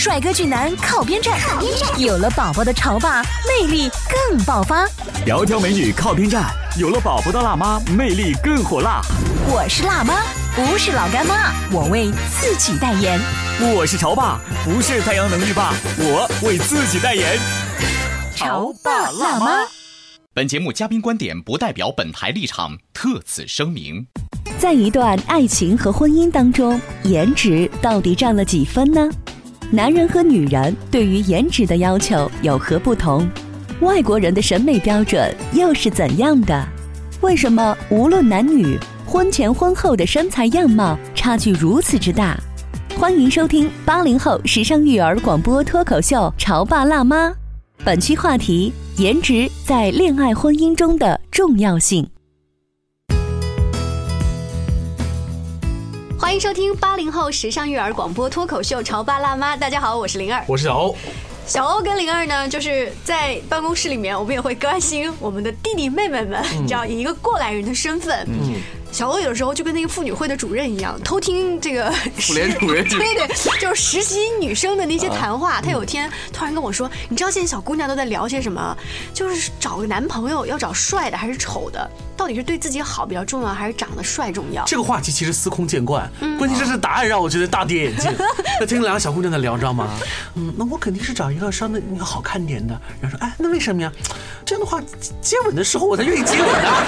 [0.00, 1.38] 帅哥俊男靠边站，
[1.98, 4.86] 有了宝宝的潮爸魅力更爆发。
[5.26, 9.02] 窈窕美女靠边站，有了宝宝的辣妈魅力更火辣。
[9.46, 10.22] 我是辣妈，
[10.56, 13.20] 不是老干妈，我为自己代言。
[13.76, 17.38] 我是潮爸，不是太阳能浴霸，我为自己代言。
[18.34, 19.66] 潮爸辣妈。
[20.32, 24.06] 本节目嘉宾观点不代表本台立场，特此声明。
[24.58, 29.06] 在一段爱情和婚姻当中，颜值到底占了几分呢？
[29.72, 33.24] 男人和女人对于颜值的要求有何不同？
[33.80, 36.66] 外国人的审美标准又是怎样的？
[37.20, 42.36] 为什么无论男女，婚前婚后的身材样貌差距如此之大？
[42.98, 47.28] 欢迎收听八零后时尚育儿广播脱口秀《潮爸辣妈》，
[47.84, 52.04] 本期话题：颜值在恋爱婚姻中的重要性。
[56.20, 60.44] 欢迎收听八零后时尚育儿广播脱口秀《潮爸辣妈》，大家好，我是灵儿。
[60.46, 60.96] 我是小欧，
[61.46, 68.28] 小欧跟灵儿呢，就是在办公室里面，我们也会关心我们的弟弟妹妹们，你知道，以一个过来人的身份。
[68.28, 68.60] 嗯，
[68.92, 73.28] 小欧有时候就跟那个妇女会的主任一样，偷听这个妇联主任 对对，
[73.60, 75.60] 就是实习女生的那些谈话。
[75.60, 78.76] 他有天突然跟我说：“你知道现在小姑娘都在聊些什么？
[79.14, 81.90] 就是找个男朋友要找帅的还是丑的？
[82.16, 88.12] 到底是对自己好比较重要，还是长得帅重要？”这个话题其实司空见惯，嗯关键这是答案让我觉得大跌眼镜。
[88.60, 89.88] 那听两个小姑娘在聊，知道吗？
[90.34, 92.78] 嗯，那我肯定是找一个稍微好看点的。
[93.00, 93.90] 然后说，哎，那为什么呀？
[94.44, 94.80] 这样的话，
[95.22, 96.82] 接吻的时候我才愿意接吻啊！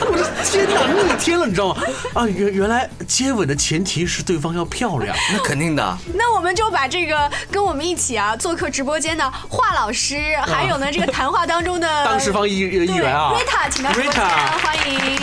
[0.06, 1.82] 我的天哪，逆天了，你知道吗？
[2.12, 5.16] 啊，原原来接吻的前提是对方要漂亮。
[5.32, 15.18] 那肯定的，那我们就把这个跟我们一起啊做客直播间的华老师，还有呢这个谈话当中的 当时方一一对员啊瑞塔，请到直播间 Rita 欢迎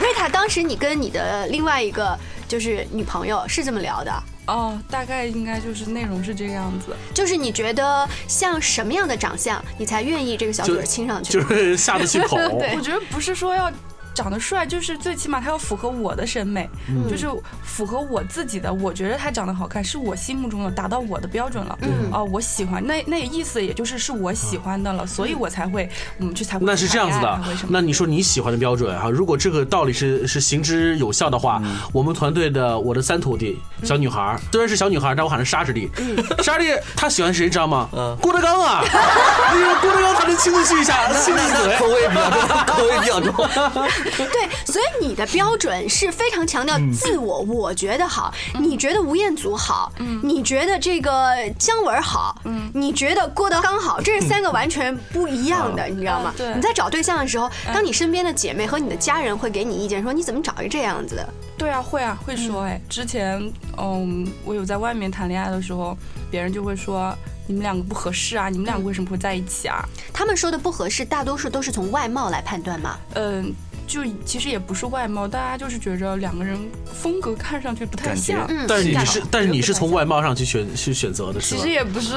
[0.00, 0.28] 瑞塔。
[0.28, 4.12] 当时你跟你的另外一个就是女朋友是这么聊的，
[4.46, 6.96] 哦，大概应该就是内容是这个样子。
[7.14, 11.32] 就是你觉得像什么样的长相，你才愿意这个小嘴儿亲上去？
[11.34, 12.36] 就是下得去口。
[12.58, 13.70] 对我觉得不是说要
[14.14, 17.28] 长得帅，就是最起码他要符合我的审美，嗯就是
[17.62, 18.72] 符合我自己的。
[18.72, 21.76] 我觉得他长得好看，是我心目中的，达到我的标准了。
[21.82, 25.88] 嗯哦、我喜欢，那那意思也就是是我喜欢的了，所以我才会
[26.18, 31.60] 我们去才会那是这样子的那你说你喜欢的标准哈，如果这个道理是是行之有效的话，
[31.92, 35.90] 我们团队的我的三徒弟小女孩儿，虽然是小女孩，但我喊她沙师弟。
[36.42, 37.88] 沙师弟他喜欢谁知道吗？
[38.20, 38.82] 郭德纲啊，
[39.54, 41.76] 因为郭德纲才能亲自去一下，亲自嘴。
[41.76, 43.34] 口味比较重，口味比较重。
[44.16, 49.92] 对，所以你的标准是非常强调自我，我觉得好，你觉得吴彦祖好，
[50.22, 52.40] 你觉得这个姜文好，
[52.72, 56.34] 你觉得郭德纲好，这是三个完全不一样的，你知道吗？
[56.54, 61.28] 你在找对象的时候，当你身边的姐妹和你的家人会给你意见，说你怎么找一个这样子的？
[61.56, 62.80] 对啊，会啊，会说哎。
[62.88, 63.40] 之前
[63.78, 65.96] 嗯，我有在外面谈恋爱的时候，
[66.30, 67.16] 别人就会说
[67.46, 69.84] 你们两个不合适啊，你们两个为什么会在一起啊？
[70.12, 72.98] 他们说的不合适，大多数都是从外貌来判断嘛。
[73.14, 73.52] 嗯，
[73.86, 78.46] 就其实也不是外貌，大家就是觉着两个人风格看上去不太像。
[78.48, 81.72] 嗯但是你是但是你是从外貌上去选去选择的是吧其实？
[81.72, 82.14] 也不是，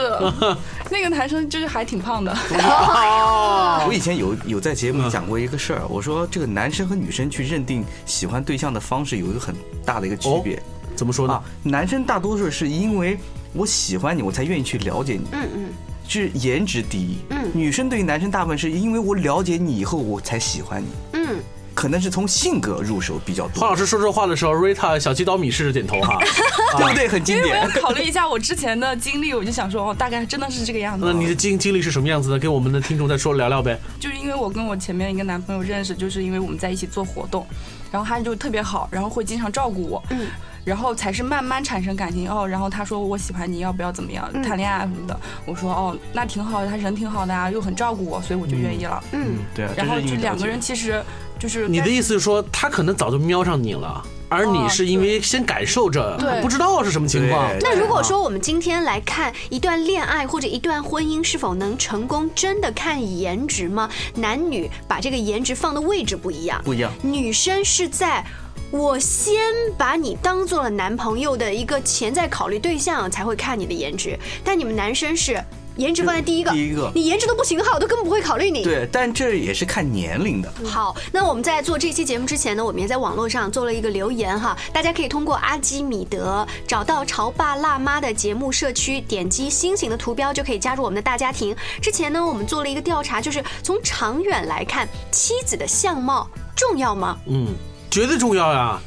[0.90, 2.32] 那个男生就是还挺胖的。
[3.86, 9.56] 我以前有有在节目讲过一个事儿，我说这个男生和女生去认定喜欢对象的方式有一个很
[9.86, 10.62] 大的一个区别
[10.96, 11.44] 怎么说呢啊？。
[11.64, 13.18] 男生大多数是因为
[13.54, 15.70] 我喜欢你，我才愿意去了解你，嗯嗯，
[16.08, 17.18] 是颜值第一。
[17.30, 21.40] 嗯女生对于男生大部分是因为我了解你以后我才喜欢你，嗯，
[21.78, 26.18] 可能是从性格入手比较多黄老，师说这话的时候，Rita 小鸡刀米试着点头哈。
[26.76, 27.08] 对不对？
[27.08, 27.80] 很经因为我。
[27.80, 31.14] 考虑一下我之前的经历，我就想说，哦，大概真的是这个样子那。
[31.14, 32.40] 你的经经历是什么样子的？
[32.40, 33.80] 给我们的听众再说聊聊呗。
[34.00, 37.46] 就是因为我跟我前面一个男朋友认识，就是因为我们在一起做活动，
[37.92, 40.28] 然后他就特别好，然后会经常照顾我，嗯，
[40.66, 42.46] 然后才是慢慢产生感情哦。
[42.48, 45.18] 然后他说我喜欢你，要不要怎么样嗯谈恋爱什么的？
[45.46, 49.02] 我说哦，那挺好的，他人挺好的啊，又很照顾我，所以我就愿意了。
[49.12, 51.02] 嗯，对啊，然后就两个人其实
[51.38, 57.50] 就是你的意思是说，他可能早就瞄上你了，而你是因为先感受着，对不知道是什么情况。
[57.62, 63.90] 那如果说我们今天来看一段恋爱或者一段婚姻是否能成功，真的看颜值吗？
[64.16, 66.92] 男女把这个颜值放的位置不一样，不一样。
[67.02, 68.26] 女生是在。
[68.70, 69.34] 我先
[69.78, 74.20] 把你当做了男朋友的一个潜在考虑对象，才会看你的颜值。
[74.44, 75.42] 但你们男生是
[75.78, 78.64] 颜值放在第一个，第一个你颜值都不行的话，我都根本不会考虑你。
[78.64, 80.52] 对，但这也是看年龄的。
[80.66, 91.56] 好，那我们在做这期节目之前呢，我们也在网络上做了一个留言哈，大家可以通过阿基米德找到潮爸辣妈的节目社区，点击星星的图标就可以加入我们的大家庭。
[91.82, 97.18] 之前呢，我们做了一个调查，就是从长远来看，妻子的相貌重要吗？
[97.28, 97.48] 嗯，
[97.90, 98.80] 绝对重要呀，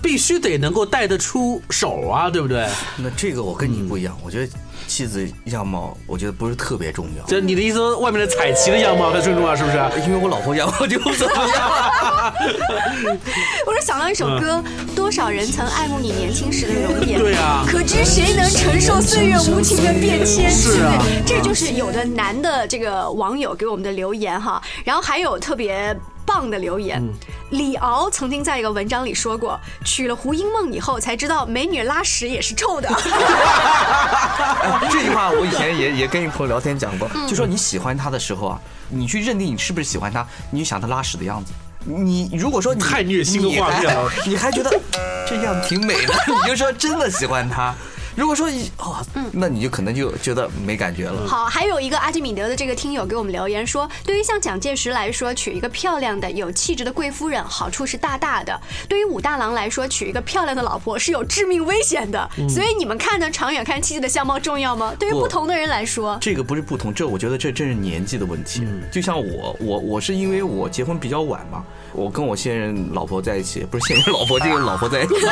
[0.00, 2.68] 必须得能够带得出手啊，对不对？
[2.96, 4.52] 那这个我跟你不一样，我觉得
[4.88, 7.24] 妻子样貌，我觉得不是特别重要。
[7.26, 9.76] 这你的意思，外面的彩旗的样貌才最重要，是不是？
[10.06, 12.34] 因为我老婆样貌就不怎么样。
[13.66, 14.64] 我是想到一首歌，
[14.96, 20.50] 多少人曾爱慕你年轻时的容颜，对啊可知谁能承受岁月无情的变迁？
[20.50, 21.04] 是啊？
[21.26, 25.94] 这就是有的男的这个网友给我们的留言哈，然后还有特别。
[26.28, 27.02] 棒的留言，
[27.50, 32.88] 李敖曾经在一个文章里说过，娶了胡因梦以后才知道美女拉屎也是臭的。
[32.88, 38.60] 哎这句话我以前也 也跟一朋友聊天讲过，就说你喜欢他的时候啊，
[38.90, 41.52] 你去认定你是不是喜欢他，你就想他拉屎的样子。
[41.84, 44.70] 你如果说你太虐心的你还画面了你还觉得
[45.26, 46.14] 这样挺美的，
[46.44, 47.74] 你就说真的喜欢他。
[48.18, 48.96] 如果说你哦，
[49.30, 51.24] 那你就可能就觉得没感觉了。
[51.24, 58.52] 好，还有一个阿基米德的这个听友给我们留言说，对于像蒋介石来说，娶一个漂亮的、有气质的贵夫人，好处是大大的；
[58.88, 62.28] 对于武大郎来说，娶一个漂亮的老婆是有致命危险的。
[62.48, 64.92] 所以你们看呢，长远看妻子的相貌重要吗？
[64.98, 68.66] 对于不不同的人来说，这个不是不同，这我觉得这正是年纪的问题。
[68.90, 71.62] 就像我，我我是因为我结婚比较晚嘛，
[71.92, 75.14] 我跟我现任老婆在一起，不是现任老婆，这个老婆在一起，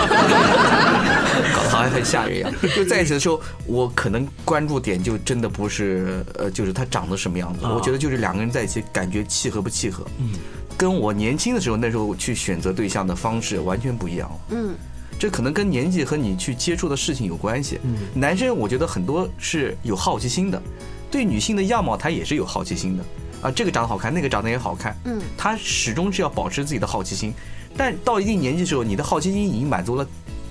[1.54, 2.52] 搞得好像很吓人一样。
[2.74, 10.06] 就在一起的时候，我可能关注点就真的不是呃，就是他长得什么样子，啊我觉得就是两个人在一起感觉契合不契合。
[10.18, 10.30] 嗯，
[10.76, 14.36] 跟我年轻的时候那时候去选择对象的方式完全不一样了。
[14.50, 14.74] 嗯。
[15.18, 17.80] 这可能跟年纪和你去接触的事情有关系。
[17.84, 20.62] 嗯男生我觉得很多是有好奇心的，
[21.10, 23.04] 对女性的样貌他也是有好奇心的
[23.42, 27.32] 啊，这个长得好看，那个长得也好看，嗯，他始终是要保持自己的好奇心，
[27.76, 30.06] 但到一定年纪的时候，你的好奇心已经满足了。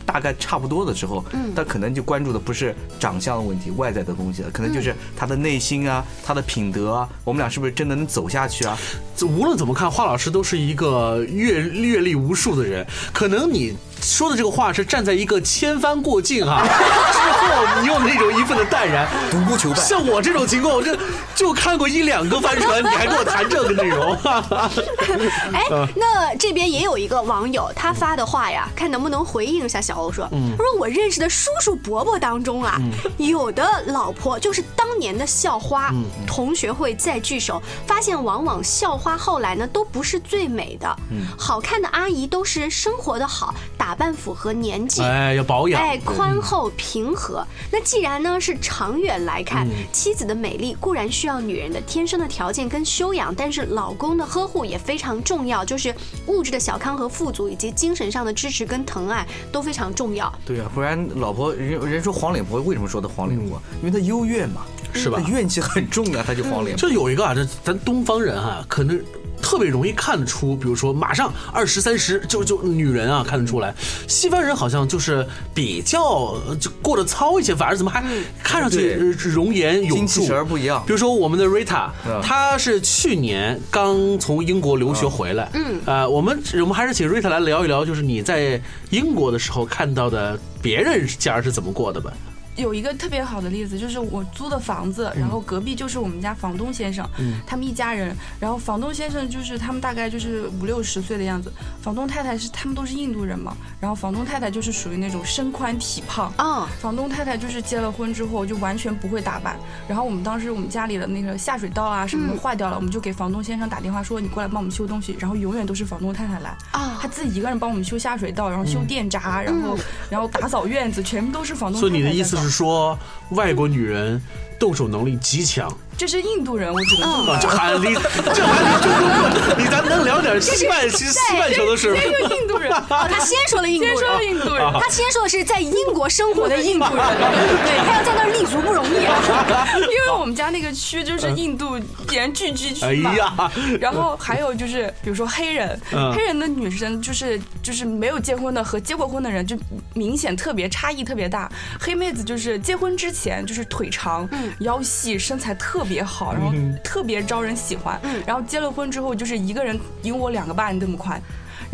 [0.07, 8.77] 大概差不多的时候，嗯他可能就关注的不是长相的问题、外在的东西了，可能就是他的内心啊、他的品德啊，我们俩是不是真的能走下去啊？
[9.17, 12.85] 这无论怎么看，华老师都是一个阅阅历无数的人。
[13.11, 16.61] 可能你说的这个话是站在一个千帆过尽哈，
[17.11, 19.07] 之后你用那种一份的淡然。
[19.31, 19.75] 独孤求败。
[19.77, 20.97] 像我这种情况，我这
[21.35, 24.15] 就看过一两个帆船，你还跟我谈这个内容？
[25.53, 25.63] 哎，
[25.95, 32.79] 那这边也有一个网友，他发的话呀，看能不能回应一下小欧说，他说我认识的叔叔伯伯当中啊，
[33.17, 35.91] 有的老婆就是当年的校花，
[36.25, 40.95] 同学会再聚首，发现往往校花后来呢都不是最美的，
[41.37, 45.79] 好看的阿姨都是生活的好，打扮符合年纪，哎，要保养。
[45.79, 47.45] 哎，宽厚平和。
[47.71, 55.93] 那既然呢是长远来看，妻子的美丽固然需要女人的天生的条件跟修养，但是老公的呵护也非常重要，就是
[56.27, 60.33] 物质的小康和富足，以及精神上的支持跟疼爱都非常重要。
[60.45, 63.61] 对啊，不然老婆人人说黄脸婆，为什么说她黄脸婆？
[63.83, 64.61] 因为她幽怨嘛，
[64.93, 66.77] 是吧怨气很重啊，她就黄脸婆。
[66.77, 68.97] 就有一个啊，这咱东方人啊，可能
[69.45, 73.71] 特别容易看得出，比如说马上二十三十，就就女人啊看得出来。
[74.07, 75.23] 西方人好像就是
[75.53, 76.01] 比较
[76.47, 78.03] 呃就过得糙一些，反而怎么还
[78.43, 78.95] 看上去
[79.29, 80.25] 容颜永驻精气。
[80.25, 80.91] 神儿不一样比。
[80.91, 85.47] 如说我们的 Rita，嗯她是去年刚从英国留学回来。
[85.53, 88.59] 嗯，呃，我们我们还是请 Rita 来聊一聊，就是你在
[88.89, 92.11] 英国的时候看到的别人家是怎么过的吧？
[92.55, 97.07] 有一个特别好的例子，就是我租的房子，然后隔壁就是我们家房东先生，
[97.45, 98.15] 他们一家人。
[98.39, 106.31] 然后房东先生就是他们大概就是五六十岁的样子，房东太太是他们都是印度人嘛，然后房东太太就是属于那种身宽体胖。
[106.37, 109.57] 嗯、房东太太就是结了婚之后就完全不会打扮，
[109.87, 119.77] 然后我们当时我们家里的那个下水道啊什么的坏掉了，我们就给房东先生打电话说你过来帮我们修东西，然后永远都是房东太太来，啊她自己一个人帮我们修下水道，然后修电闸，然后
[120.09, 121.97] 然后打扫院子，全部都是房东太太在搞。
[121.97, 122.97] 所以你的意思是说，
[123.31, 124.21] 外国女人
[124.59, 127.57] 动手能力极强，这是印度人，我只能这么啊，这说。
[127.57, 127.99] 还离这
[128.43, 131.99] 还离中国你咱能聊点西半 西西半球的事吗？
[132.03, 134.27] 这是印度人，哦， 他先说了印度先说了人。
[134.29, 137.05] 印度人，他先说的是在英国生活的印度人，
[137.63, 139.67] 对，他要在那儿立足不容易啊。
[139.75, 141.79] 因为我们家那个区就是印度
[142.11, 143.09] 人聚居区嘛。
[143.11, 149.57] 哎呀，然后还有就是，比如说黑人，嗯黑人的女生就是就是没有结婚的和结过婚的人就
[149.93, 151.49] 明显特别差异特别大。
[151.79, 154.27] 黑妹子就是结婚之前就是腿长、
[154.59, 156.51] 腰细、身材特别好，然后
[156.83, 157.99] 特别招人喜欢。
[158.25, 161.21] 然后结了婚之后就是一个人有我两个半这么宽。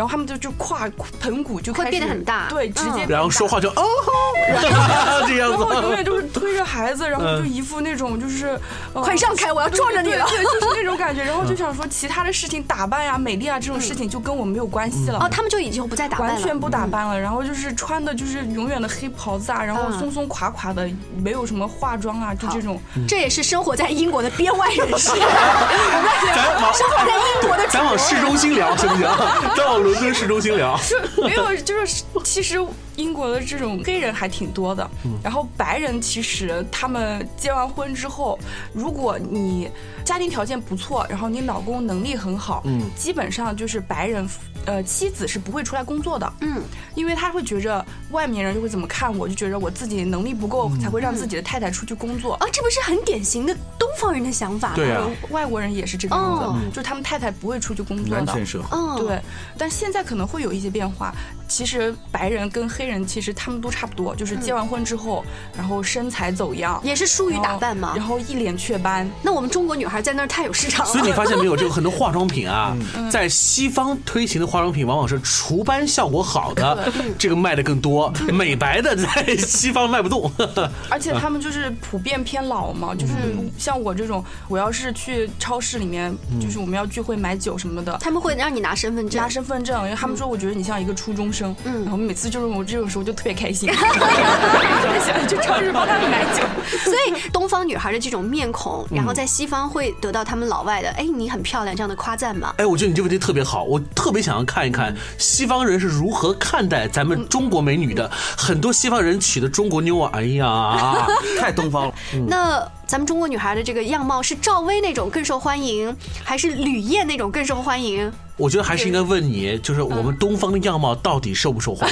[0.01, 0.89] 然后他们就就胯
[1.19, 4.11] 盆骨就开会始变得很大对，直接嗯然后说话就哦吼，
[5.27, 6.03] 这样然后永远子。
[6.03, 8.59] 都是推着孩子，然后就一副那种就是、
[8.93, 11.21] 呃快让开我要撞着你了对对，对就是那种感觉。
[11.29, 15.19] 然后就想说，其他的事情，打扮呀、美丽啊这种事情就跟我们没有关系了。
[15.19, 20.89] 哦，他们就已经不再打扮了，完全不打扮了，然后就是穿的就是永远的黑袍子啊，然后嗯松松垮垮的，
[21.23, 22.81] 没有什么化妆啊，就这种。
[23.07, 25.11] 这也是生活在英国的编外人士。
[25.11, 29.07] 我们咱往生活在英国的咱往市中心聊行不行？
[29.55, 30.77] 咱往伦敦市中心聊。
[30.77, 32.57] 是没有，就是其实
[32.95, 34.89] 英国的这种黑人还挺多的，
[35.23, 38.39] 然后白人其实他们结完婚之后，
[38.73, 39.69] 如果你
[40.05, 44.27] 家庭条件不错，然后你老公能力很好，嗯基本上就是白人。
[44.65, 46.61] 呃，妻子是不会出来工作的，嗯，
[46.95, 52.33] 因为他会觉着外面人就会怎么看我，就觉着我自己能力不够，才会让自己的太太出去工作。
[52.35, 54.75] 啊，这不是很典型的东方人的想法吗？
[54.75, 58.21] 对啊外国人也是这个样子，哦就是他们太太不会出去工作的。
[58.23, 58.67] 男权社会。
[58.71, 59.21] 嗯，对，
[59.57, 61.13] 但现在可能会有一些变化。
[61.47, 65.21] 其实白人跟黑人其实他们都差不多，就是结完婚之后，
[65.57, 68.05] 然后身材走样，也是疏于打扮嘛然。
[68.05, 69.09] 后一脸雀斑。
[69.21, 70.91] 那我们中国女孩在那儿太有市场了。
[70.91, 80.31] 所以你发现没有，这个很多化妆品啊， 嗯在西方推行的化妆品往往是除斑效果好的， 这个卖的更多， 美白的在西方卖不动。
[80.89, 83.13] 而且他们就是普遍偏老嘛，就是
[83.57, 89.29] 像我这种，我要是去超市里面，就是我们要聚会买酒什么的，他们会让你拿身份证拿。
[89.31, 96.43] 身份证，因为他们说我觉得你像一个初中生，嗯然后每次就是我这种时候就特别开心，特别想去超市帮他们买酒。
[96.83, 102.53] 所以东方女孩的这种面孔，然后在西方会得到他们老外的“哎，你很漂亮”这样的夸赞吗？
[102.57, 108.09] 哎，我觉得你这个问题特别好，我特别想要看一看西方人是如何看待咱们中国美女的。
[108.37, 111.07] 很多西方人娶的中国妞啊，哎呀，
[111.39, 111.93] 太东方了。
[112.27, 118.11] 那咱们中国女孩的这个样貌是赵薇那种更受欢迎，还是吕燕那种更受欢迎？
[118.37, 121.89] 我觉得还是应该问你，就是我们东方的样貌到底受不受欢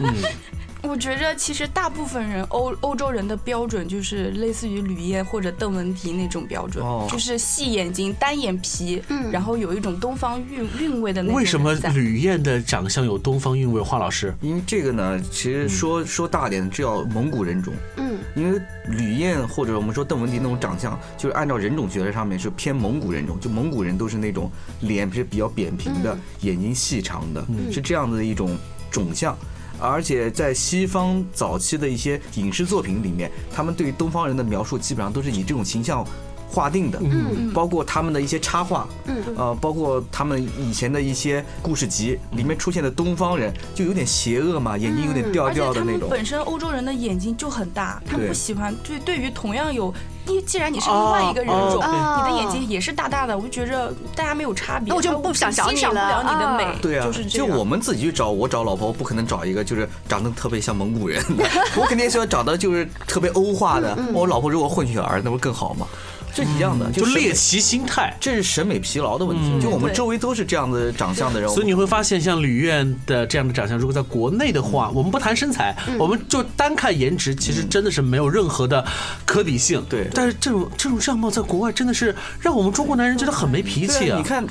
[0.00, 0.06] 迎？
[0.82, 11.36] 我觉着其实大部分人欧欧洲人的标准就是类似于吕燕或者邓文迪那种标准，哦就是细眼睛、单眼皮，嗯然后有一种东方韵韵味的那种。
[11.36, 13.80] 为什么吕燕的长相有东方韵味？
[13.80, 17.72] 华老师，因为这个呢，其实说说大点，这叫蒙古人种。
[17.96, 28.56] 嗯，因为吕燕或者我们说邓文迪那种长相，就是按照人种学的上面是偏蒙古人种，就蒙古人都是那种脸是比较扁平的，眼睛细长的，是这样子的一种
[28.90, 29.36] 种相。
[29.82, 36.06] 而且在西方早期的一些影视作品里面，他们对东方人的描述基本上都是以这种形象
[36.52, 46.08] 划定的，嗯包括他们的一些插画，嗯呃，包括他们以前的一些故事集里面出现的东方人，就有点邪恶嘛，眼睛有点掉而且他们掉的那种。
[46.10, 49.92] 本身欧洲人的眼睛就很大，他们对不喜欢对对于同样有，
[50.26, 57.24] 因为既然你是另外一个人种，哦你的眼睛也是大大的，我就觉着大家没有差别，那我就不想找你欣赏不了你的了美，对啊，就是。
[57.24, 61.44] 就我们自己去找，我找老婆，我不可能找一个就是长得特别像蒙古人的，
[61.76, 63.96] 我肯定是要找的就是特别欧化的。
[64.12, 65.86] 我老婆如果混血儿，那不更好吗？
[66.34, 68.14] 这一样的，就猎奇心态。
[68.20, 69.60] 这是审美疲劳的问题。
[69.60, 78.84] 就我们周围都是这样的长相的人，所以你会发现，像吕燕的这样的长相，如果在国内的话，我们不谈身材，我们就单看颜值，其实真的是没有任何的
[79.24, 79.82] 可比性。
[79.88, 84.16] 对但是这种这种相貌在国外真的是让我们中国男人觉得很没脾气啊。
[84.16, 84.46] 你看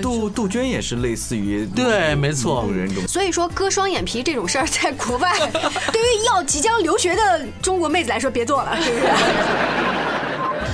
[0.00, 2.64] 杜杜鹃也是类似于对没错。
[3.08, 5.32] 所以说割双眼皮这种事儿，在国外
[5.92, 9.04] 对于要即将留学的中国妹子来说，别做了，是不是？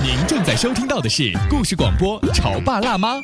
[0.03, 3.17] 您正在收听到的是故事广播《潮爸辣妈》。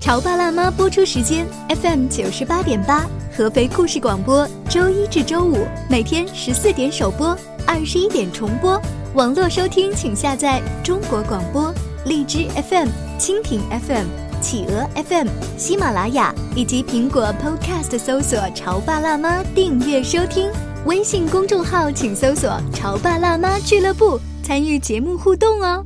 [0.00, 3.06] 潮爸辣妈》播出时间：FM 九十八点八，
[3.36, 8.80] 合肥故事广播，周一至周五每天十四点首播，二十一点重播。
[9.12, 11.70] 网络收听请下载中国广播、
[12.06, 14.06] 荔枝 FM、蜻蜓 FM、
[14.40, 20.50] 企鹅 FM、喜马拉雅以及苹果 Podcast 搜索“潮爸辣妈”订阅收听。
[20.84, 25.84] 微信公众号请搜索“潮爸辣妈俱乐部”，参与节目互动哦。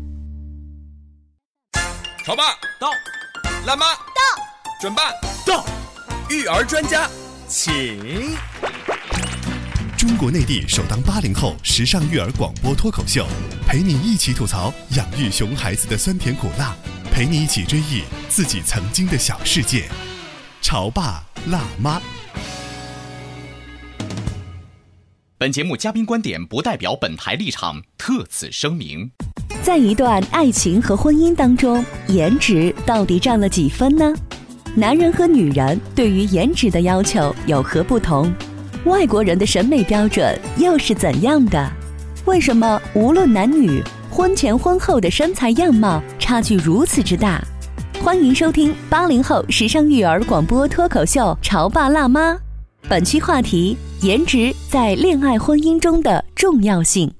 [2.25, 2.89] 潮爸到，
[3.67, 4.21] 辣妈到，
[4.81, 5.11] 准爸
[5.45, 5.65] 到，
[6.29, 7.09] 育儿专家
[7.49, 8.37] 请。
[9.97, 13.27] 中国内地首档八零后时尚育儿广播脱口秀，
[13.67, 16.77] 陪你一起吐槽养育熊孩子的酸甜苦辣，
[17.11, 19.89] 陪你一起追忆自己曾经的小世界。
[20.61, 22.01] 潮爸辣妈。
[25.43, 29.11] 本节目嘉宾观点不代表本台立场，特此声明。
[29.61, 34.15] 在一段爱情和婚姻当中，颜值到底占了几分呢？
[34.77, 38.33] 男人和女人对于颜值的要求有何不同？
[38.85, 41.69] 外国人的审美标准又是怎样的？
[42.25, 43.83] 为什么无论男女，
[44.13, 47.43] 婚前婚后的身材样貌差距如此之大？
[48.01, 52.33] 欢迎收听八零后时尚育儿广播脱口秀《潮爸辣妈》，
[52.93, 57.11] 本期话题：颜值在恋爱婚姻中的重要性。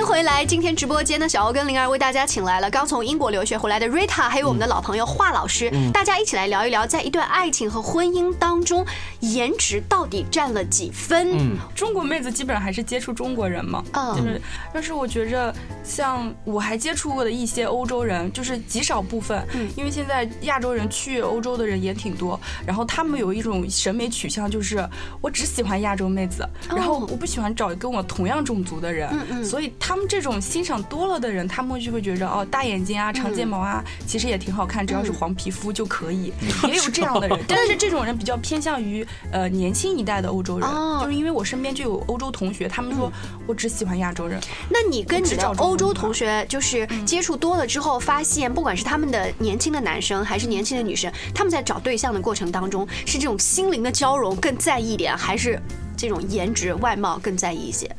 [0.00, 0.46] 迎回来！
[0.46, 8.84] 今天直播间的小欧跟灵儿为大家请来了刚从英国留学回来的 Rita，还有我们的老朋友华老师，大家一起来聊一聊，在一段爱情和婚姻当中，
[9.20, 11.36] 颜值到底占了几分？
[11.38, 14.16] 嗯，中国妹子基本上还是接触中国人嘛，嗯。
[14.16, 14.40] 就是，
[14.72, 15.54] 但是我觉着
[15.84, 19.68] 像我还接触过的一些欧洲人，就是极少部分，嗯。
[19.76, 24.82] 因为现在亚洲人去欧洲的人也挺多，然后他们有一种审美取向，就是
[25.20, 29.44] 我只喜欢亚洲妹子，然后我不喜欢找跟我同样种族的人，嗯嗯。
[29.44, 36.32] 所以他们这种欣赏多了的人，他们就会觉着哦，大眼睛啊，长睫毛啊，其实也挺好看，只要是黄皮肤就可以，
[36.68, 41.00] 也有这样的人， 但是这种人比较偏向于呃年轻一代的欧洲人，哦。
[41.02, 43.10] 就是因为我身边就有欧洲同学，他们说
[43.46, 55.60] 我只喜欢亚洲人，那你跟你的欧洲同学就是接触多了之后，发现不管是他们的年轻的男生还是年轻的女生，他们在找对象的过程当中，是这种心灵的交融更在意一点，还是
[55.96, 57.90] 这种颜值外貌更在意一些？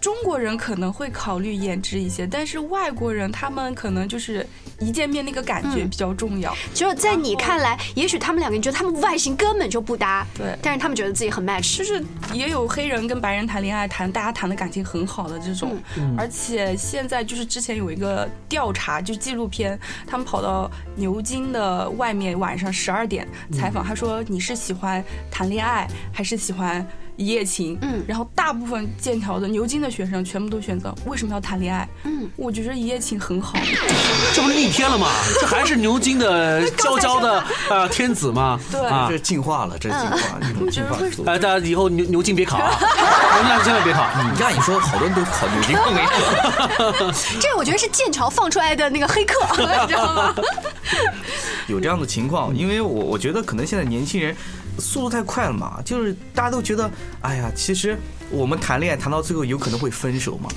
[0.00, 4.46] 中国人可能会考虑颜值一些，但是外国人他们可能就是
[4.78, 5.88] 一见面那个感觉嗯。
[5.88, 6.54] 比较重要。
[6.74, 10.56] 就是在你看来，也许他们两个，你觉得他们外形根本就不搭，对。
[10.62, 15.76] 但是他们觉得自己很 match，就是也有黑人跟白人谈恋爱，谈大家谈的感情很好的这种，
[16.16, 26.86] 而且现在就是之前有一个调查，就纪录片，他们跑到牛津的外面晚上十二点采访，他说你是喜欢谈恋爱还是喜欢？
[27.18, 31.86] 一夜情，嗯然后大部分剑桥的牛津的学生全部都选择为什么要谈恋爱？
[32.04, 33.58] 嗯，我觉得一夜情很好，
[34.32, 35.08] 这不是逆天了吗？
[35.40, 38.58] 这还是牛津的娇娇的啊天子吗？
[38.70, 40.96] 对啊这进化了，这进化，一种进化。
[41.26, 42.78] 哎，大家以后牛牛津别考啊，
[43.44, 44.06] 牛津千万别考。
[44.22, 47.12] 你这样一说，好多人都考牛津，我跟你说。
[47.42, 50.34] 这我觉得是剑桥放出来的那个黑客，你知道吗？
[51.68, 54.34] 有这样的情况，因为我我觉得可能现在年轻人
[54.78, 57.98] 速度太快了嘛，就是大家都觉得，哎呀，其实
[58.30, 60.48] 我们谈恋爱谈到最后有可能会分手嘛。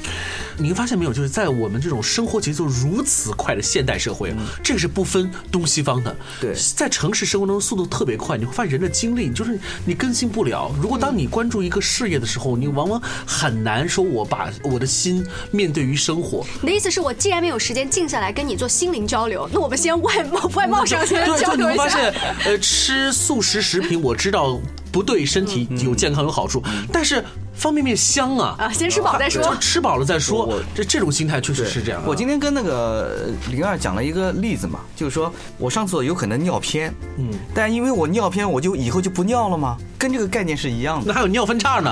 [0.57, 1.11] 你发现没有？
[1.11, 6.15] 就是在我们这种生活节奏如此快的现代社会，这个是不分东西方的。
[6.39, 10.71] 对在城市生活中速度特别快，你会发现人的精力就是你更新不了。
[10.79, 16.45] 如果当你关注一个事业的时候，你往往很难说我把我的心面对于生活。
[16.61, 21.83] 你的意思是我既然没有时间静下来跟你做心灵交流，那我们先外貌外貌上先对，就你交流一下。
[21.83, 22.13] 会发现，
[22.45, 24.59] 呃，吃素食食品我知道
[24.91, 30.61] 不对身体有健康有好处，但是方便面香啊啊先吃饱再说就吃饱了再说我。
[30.73, 32.09] 这这种心态确实是这样的。
[32.09, 39.77] 我今天跟那个呃灵儿讲了一个例子嘛，就是说我上厕所有可能尿偏，嗯，但因为我尿偏，我就以后就不尿了吗？
[39.97, 41.05] 跟这个概念是一样的。
[41.07, 41.91] 那还有尿分叉呢。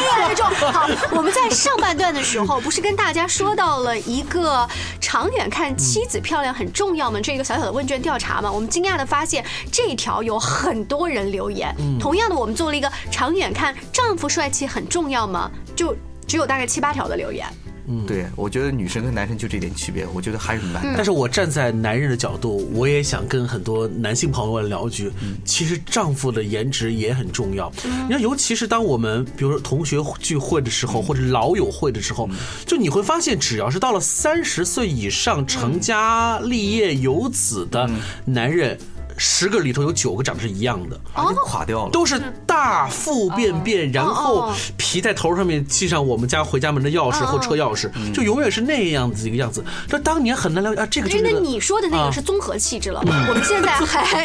[0.00, 0.46] 越来越重。
[0.72, 4.68] 好，我们在上半段的时候，不是跟大家说到了一个
[5.00, 7.18] 长远看妻子漂亮很重要吗？
[7.22, 11.74] 这个小小的问卷调查嘛，我们惊讶的发现这一条有很多人留言。
[11.98, 13.59] 同样的，我们做了一个长远看
[13.92, 15.50] 丈夫帅气很重要吗？
[15.76, 15.94] 就
[16.26, 17.46] 只有大概七八条的留言。
[17.92, 20.92] 嗯对，我觉得女生跟男生就这点区别，我觉得还是蛮大。
[20.94, 25.10] 但是我站在男人的角度，我也想跟很多男性朋友们聊一句，
[25.44, 27.72] 其实丈夫的颜值也很重要。
[28.06, 32.28] 你看，尤其是当我们比如说同学聚会的时候，或者老友会的时候，
[32.64, 37.90] 就你会发现，只要是到了三十岁以上成家立业有子的
[38.24, 38.78] 男人。
[39.22, 41.90] 十个里头有九个长得是一样的，啊就垮掉了。
[41.90, 49.62] 都是大腹便便，然后哦皮在头上面系上我们家回家门的钥匙或车钥匙，就永远是那样子一个样子。
[49.86, 54.24] 这当年很难了解啊，这个就因为是那你说的那个是综合气质了，我们现在还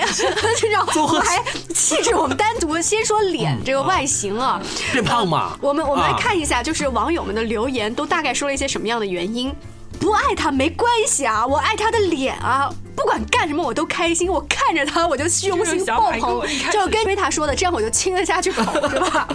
[0.55, 4.61] 这种，我们 还气质，我们单独先说脸这个外形啊，
[4.93, 5.57] 变胖嘛。
[5.59, 9.53] 我们我们来啊看一下，就是网友们的留言都大概说了一些什么样的原因。
[10.05, 19.27] 不爱他没关系啊，我爱他的脸啊，不管干什么我都开心，我看着他我就虚荣心爆棚就跟瑞塔说的，这样我就亲得下去口，是吧？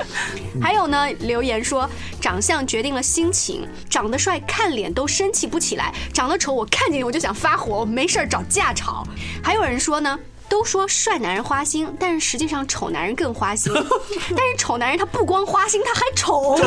[0.62, 9.04] 还有呢，留言说长相决定了心情，长得帅看脸都生气不起来，长得丑我看见我就想发火，我没事儿找架吵。
[9.42, 10.16] 还有人说呢。
[10.50, 13.72] 都说帅男人花心，但是实际上丑男人更花心。
[14.36, 16.58] 但是丑男人他不光花心，他还丑。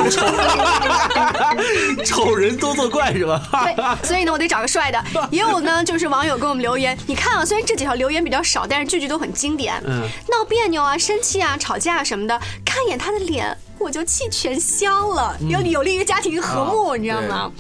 [2.06, 3.41] 丑人多作怪是吧？
[3.52, 5.04] 对，所以呢，我得找个帅的。
[5.30, 9.80] 也有呢，就是网友给我们留言，你看啊，虽然这几条留言比较少，但是句句都很经典。
[9.86, 17.52] 嗯闹别扭啊、生气啊、吵架啊什么的，看一眼他的脸，我就气全消了，有有利于家庭和睦，你知道吗？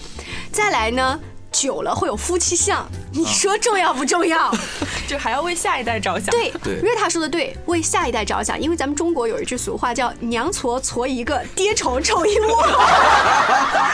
[0.53, 1.19] 再来呢，
[1.63, 4.53] 久了会有夫妻相，你说重要不重要？
[5.07, 6.25] 就还要为下一代着想。
[6.25, 12.67] 对，对瑞塔说的对，为下一代着想，因为咱们中国有一句俗话叫“娘矬矬一个，爹丑丑一窝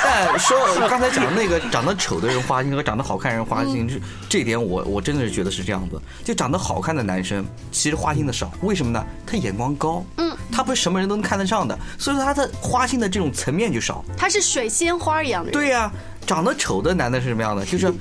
[0.04, 0.58] 但说
[0.90, 6.02] 刚才讲的那个长得丑的人花心和长得好看人花心，这这点我我真的是觉得是这样子。
[6.24, 9.06] 就长得好看的男生，其实花心的少，为什么呢？
[9.28, 15.54] 他眼光高，嗯，他不是什么人都能看得上的，所以说他的花心的这种层面就少。”，他是水仙花一样的人。
[15.54, 15.92] 对呀、
[16.26, 17.66] 长得丑的男的是什么样的？
[17.66, 17.92] 就是。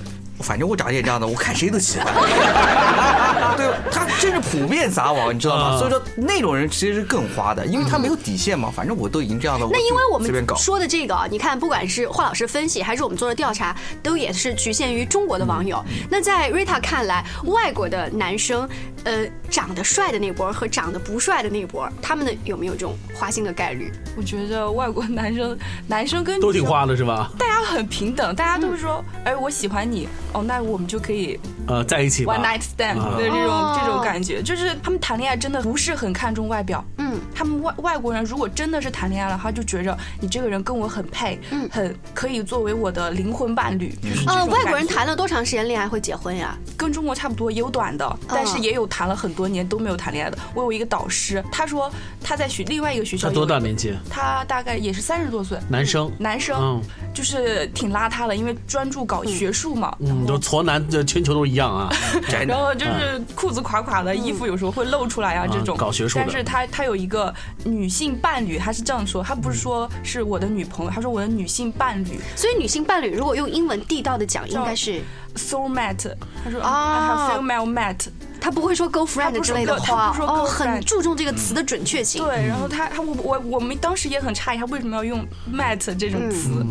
[0.41, 2.07] 反正我长得也这样的，我看谁都喜欢。
[3.57, 5.63] 对，他真是普遍撒网，你知道吗？
[5.75, 8.71] 啊所以说那种人其实是更花的，因为他没有底线嘛。
[8.75, 10.29] 反正我都已经这样了，那因为我们。
[10.57, 15.83] 说的这个啊，你看，不管是华老师分析，还是我们做的调查，都也是局限于中国的网友。
[16.09, 18.69] 那在 Rita 看来，外国的男生，
[19.05, 23.91] 呃，长得帅的那波和长得不帅的那波，他们的有没有这种花心的概率？
[24.17, 27.31] 我觉得外国男生，男生跟女都挺花的是吧？
[27.39, 32.35] 大家很平等，大家都是说，哎，我喜欢你，哦，那我们就可以呃，在一起吧。
[32.35, 32.43] one。
[32.43, 33.17] night stand 啊。
[33.17, 33.79] 的这种哦。
[33.81, 41.69] 这种感觉，就是他们谈恋爱真的不是很看重外表，嗯，他们外外国人如果真的是谈恋爱了，他就觉着你这个人跟我很配，嗯。
[41.71, 46.57] 很可以作为我的灵魂伴侣，就是这呃，外国人谈了多长时间恋爱会结婚呀？
[46.77, 50.39] 跟中国差不多，也有短的，但是也有谈了很多年都没有谈恋爱的。
[50.55, 51.91] 我有一个导师，他说
[52.23, 53.95] 他在学另外一个学校他多大年纪？
[54.09, 56.11] 他大概也是三十多岁，男生。
[56.19, 56.83] 男生、嗯。
[57.15, 61.91] 就是挺邋遢的，因为专注搞学术嘛，嗯，都矬男这全球都一样啊。
[62.47, 65.77] 然后就是裤子垮垮的，衣服有时候会露出来啊，这种。
[65.77, 67.33] 搞学术但是他他有一个
[67.65, 72.21] 女性伴侣，他是这样说，他不是说是我的女朋友，他说我的女性伴侣。
[72.37, 75.01] 所以女性伴侣如果用英文地道的讲，应该是
[75.37, 76.71] soul mate，他说啊。
[76.71, 78.09] 啊 female mate，
[78.41, 82.25] 他不会说 girlfriend 之类的他话哦，很注重这个词的准确性。
[82.25, 86.65] 对，然后他他我我我们当时也很诧异，他为什么要用 mate 这种词？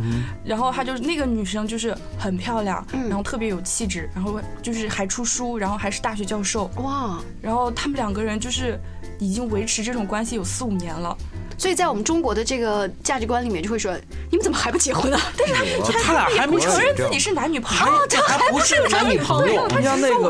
[0.44, 8.80] 然后他就是那个女生就是很漂亮，然后特别有气质，然后就是还出书，然后还是大学教授，哇，然后他们两个人就是
[9.20, 11.16] 已经维持这种关系有四五年了。
[11.58, 13.92] 所以在我们中国的这个价值观里面，就会说
[14.30, 15.20] 你们怎么还不结婚啊？
[15.38, 19.68] 但是他他俩还没不承认自己是男女朋友，他还不是男女朋友。
[19.70, 20.30] 人家那个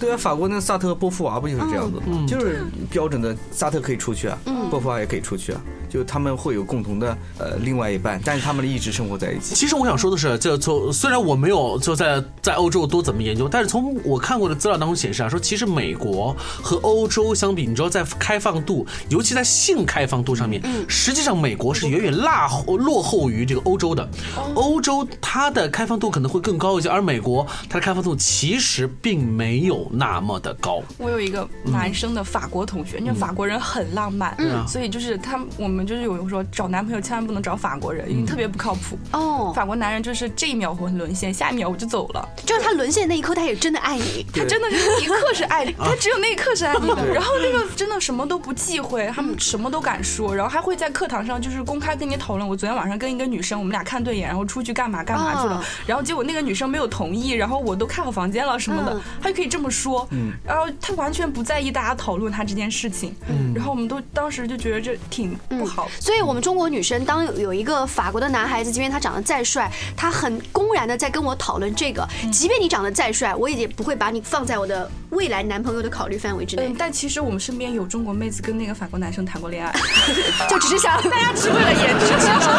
[0.00, 2.24] 对啊，法国那个萨特波伏娃不就是这样子吗？
[2.26, 4.38] 就是标准的萨特可以出去啊，
[4.70, 9.54] 波伏娃也可以出去啊，就他们会有共同的呃另外一半，但是他们一直生活在一起。
[9.54, 24.08] 其实我想说的是，就从虽然我没有就在在欧洲多怎么研究，但是从我看过的资料当中显示啊，说其实美国和欧洲相比，你知道在开放度，尤其在性开放度上面，实际上美国是远远落后落后于这个欧洲的。
[24.54, 30.80] 欧洲它的开放度可能会更高一些，而美国它的开放度其实并没有那么的高。
[30.98, 38.96] 我有一个男生的法国同学，因为法国人很浪漫，嗯所以就是他我们就是有人说找男朋友千万不能找法国人，因为特别不靠谱。
[39.12, 42.28] 哦，法国男人就是这一秒我沦陷，下一秒我就走了。
[42.44, 44.24] 就是他沦陷那一刻，他也真的爱你。
[44.32, 47.12] 他真的是一刻是爱你， 他只有那一刻是爱你的。
[47.12, 52.48] 然后那个真的什么都不忌讳，他们什么都敢说，然后还会在课堂上就是公开跟你讨论。
[52.48, 60.08] 我昨天晚上跟一个女生，我们俩看对眼，然后出去干嘛干嘛去了啊，然后结果那个女生没有同意，然后我都看好房间了什么的嗯，他就可以这么说。
[60.44, 63.14] 然后他完全不在意大家讨论他这件事情，
[63.54, 65.88] 然后我们都当时就觉得这挺不好。
[66.00, 76.66] 所以，我们中国女生当有有一个法国的男孩子，即便他长得再帅，他很公然的在跟我讨论这个，即便你长得再帅，我也不会把你放在我的未来男朋友的考虑范围之内。
[76.66, 79.72] 嗯，，但其实我们身边有中国妹子跟那个法国男生谈过恋爱，
[80.48, 82.06] 就只是想大家是为了颜值，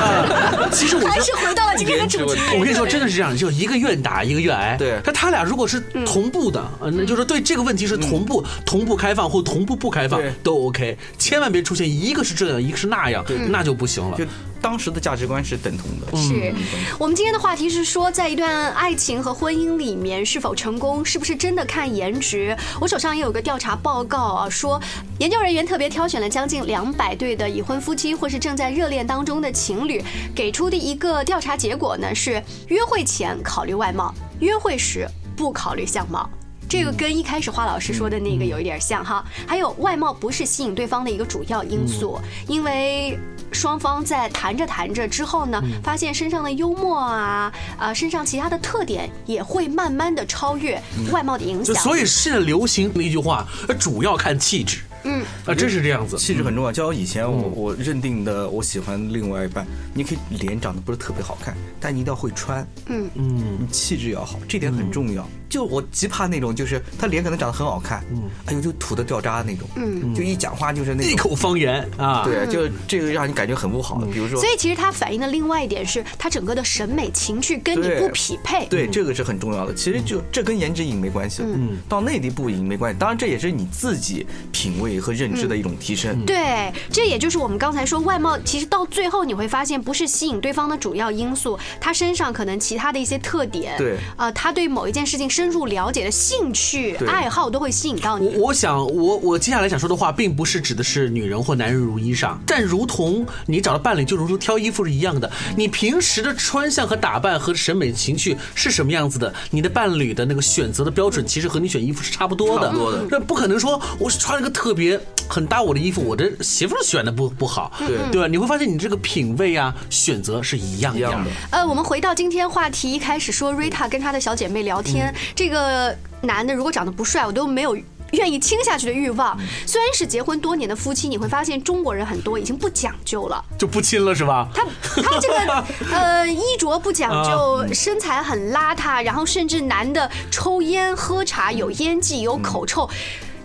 [0.76, 2.42] 其实我还是回到了今天的主题。
[2.58, 4.76] 我跟你说，真的是这样，就一个愿打一个愿挨。
[4.76, 5.00] 对。
[5.04, 14.18] 但他俩如果是同步的，嗯，那就是对这个问题是同步、同步开放或同步不开放都 OK，千万别出现一个是这样，一个是那样，那就不行了。
[14.18, 14.26] 就。
[14.62, 16.18] 当时的价值观是等同的。
[16.18, 16.54] 是
[17.00, 22.56] 我们今天的话题是说，在一段爱情和婚姻里面是否成功，是不是真的看颜值？
[22.80, 24.82] 我手上也有个调查报告啊，说
[25.20, 30.04] 研究人员特别挑选了将近两百对的已婚夫妻或是正在热恋当中的情侣，
[30.36, 36.30] 给出的一个调查结果呢是：约会前考虑外貌，约会时不考虑相貌。
[36.70, 39.24] 这个跟一开始花老师说的那个有一点像哈。
[39.48, 43.18] 还有外貌不是吸引对方的一个主要因素，因为。
[43.52, 50.82] 双方在谈着谈着之后呢，发现身上的幽默啊，啊，身上其他的特点也会慢慢的超越
[51.12, 51.76] 外貌的影响。
[51.76, 53.48] 所以现在流行的一句话，
[53.80, 54.80] 主要看气质。
[55.04, 56.72] 嗯，啊，真是这样子，气质很重要。
[56.72, 62.68] 就像以前我我认定的，我喜欢另外一半，你可以脸长得不是特别好看，但你一定要会穿。
[62.88, 65.26] 嗯嗯，你气质要好，这点很重要。
[65.50, 73.98] 就我极怕那种，就是他脸可能长得很好看，嗯，哎呦就土的掉渣那种，嗯，就一讲话就是那一口方言啊，对，就这个让你感觉很不好。
[74.12, 78.66] 比如说，所以其实它反映的另外一点是，他整个的审美情趣跟你不匹配。
[78.68, 79.74] 对，这个是很重要的。
[79.74, 83.00] 其实就这跟颜值赢没关系，嗯，到内地不赢没关系。
[83.00, 86.26] 当然这也是你自己品味和认知的一种提升。
[86.26, 96.10] 对，这也就是我们刚才说外貌，其实到最后你会发现，不是吸引对方的主要因素，他身上可能其他的一些特点，对，啊，他对某一件事情深入了解的。
[96.10, 98.28] 兴趣爱好都会吸引到你。
[98.38, 105.30] 我我想，我我接下来想说的话，并不是指的是女人或男人如衣裳，但如同你找到伴侣，就如同挑衣服是一样的。
[105.56, 112.70] 你平时的穿相和打扮和审美情趣是什么样子的，你的伴侣的那个选择的标准，其实和你选衣服是差不多的。
[112.70, 113.06] 差不多的。
[113.12, 118.28] 那不可能说我是穿了个特别很搭我的衣服，我的媳妇选的不不好，对对吧？
[118.28, 121.30] 你会发现你这个品味啊，选择是一样一样的。
[121.52, 125.96] 呃，我们回到今天话题，一开始说瑞塔跟她的小姐妹聊天，这个。
[126.22, 127.78] 男的如果长得不帅，我都没有
[128.14, 129.38] 愿意亲下去的欲望。
[129.68, 134.50] 虽然是结婚多年的夫妻，你会发现中国人很多已经不讲究了，就不亲了是吧？
[134.52, 134.66] 他
[135.04, 135.64] 他这个
[135.96, 142.90] 呃衣着不讲究，身材很邋遢，然后甚至男的抽烟喝茶有烟气有口臭。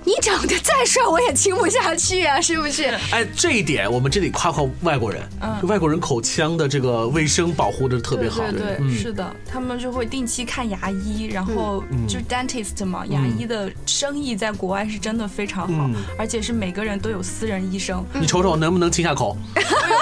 [0.04, 2.84] 你长得再帅，我也亲不下去啊，是不是？
[3.12, 18.04] 哎，这一点我们这里夸夸外国人，嗯，外国人口腔的这个卫生保护的特别好，对对，是的，他们就会定期看牙医，然后就 dentist 嘛，牙医的生意在国外是真的非常好，而且是每个人都有私人医生。
[18.14, 19.36] 你瞅瞅能不能亲下口？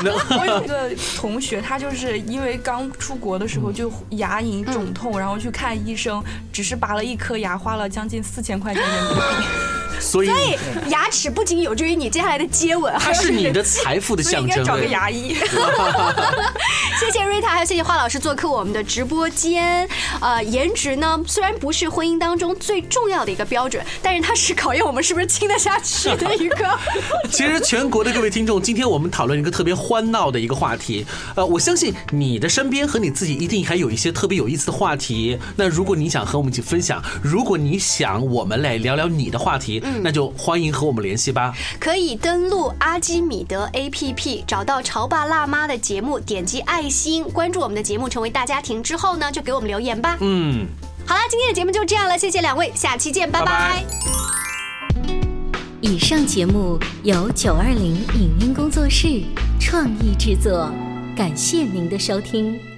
[0.03, 9.21] 我有一个同学，他就是因为刚出国的时候就牙龈肿痛，然后去看医生，只是拔了一颗牙，花了将近四千块钱人民币。
[9.99, 10.31] 所以，
[10.89, 14.43] 牙齿不仅有助于你接下来的接吻，它是你的财富的象征。
[14.43, 15.35] 应该找个牙医。
[17.01, 19.89] 谢谢瑞塔，还有谢谢花老师做客我们的直播间。
[20.21, 26.79] 呃，颜值呢，虽然不是婚姻当中最重要的一个标准，但是它是考验我们是不是亲得下去的一个。
[27.31, 31.07] 其实，全国的各位听众，今天我们讨论一个特别欢闹的一个话题。
[31.37, 35.39] 呃，我相信你的身边和你自己一定还有一些特别有意思的话题。
[35.57, 39.87] 那如果你想和我们一起分享，如果你想我们来聊聊你的话题。
[40.03, 41.55] 那就欢迎和我们联系吧。
[41.79, 50.17] 可以登录阿基米德 APP，找到潮爸辣妈的节目，点击爱心关注我们的节目，成为大家庭之后呢，就给我们留言吧。
[50.21, 50.67] 嗯，
[51.07, 53.85] 好啦，今天的节目就这样了，谢谢两位，下期见，拜拜。
[55.81, 59.23] 以上节目由九二零影音工作室
[59.59, 60.71] 创意制作，
[61.17, 62.70] 感谢您的收听。